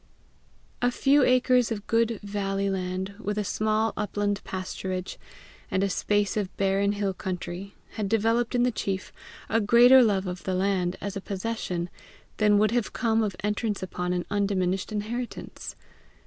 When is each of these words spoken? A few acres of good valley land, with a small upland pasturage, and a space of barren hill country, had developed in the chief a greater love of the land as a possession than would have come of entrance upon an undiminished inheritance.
A 0.81 0.89
few 0.89 1.21
acres 1.23 1.71
of 1.71 1.85
good 1.85 2.19
valley 2.23 2.71
land, 2.71 3.13
with 3.19 3.37
a 3.37 3.43
small 3.43 3.93
upland 3.95 4.43
pasturage, 4.43 5.17
and 5.69 5.83
a 5.83 5.91
space 5.91 6.35
of 6.35 6.57
barren 6.57 6.93
hill 6.93 7.13
country, 7.13 7.75
had 7.91 8.09
developed 8.09 8.55
in 8.55 8.63
the 8.63 8.71
chief 8.71 9.13
a 9.47 9.61
greater 9.61 10.01
love 10.01 10.25
of 10.25 10.41
the 10.41 10.55
land 10.55 10.95
as 11.01 11.15
a 11.15 11.21
possession 11.21 11.87
than 12.37 12.57
would 12.57 12.71
have 12.71 12.93
come 12.93 13.21
of 13.21 13.35
entrance 13.43 13.83
upon 13.83 14.11
an 14.11 14.25
undiminished 14.31 14.91
inheritance. 14.91 15.75